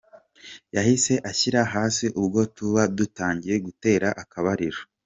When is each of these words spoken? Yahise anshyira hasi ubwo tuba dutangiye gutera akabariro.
Yahise 0.75 1.13
anshyira 1.29 1.61
hasi 1.73 2.05
ubwo 2.19 2.39
tuba 2.55 2.81
dutangiye 2.97 3.55
gutera 3.65 4.07
akabariro. 4.23 4.79